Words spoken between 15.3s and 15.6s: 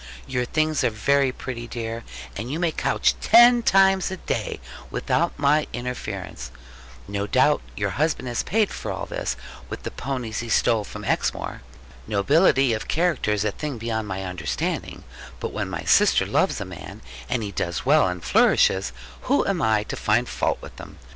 but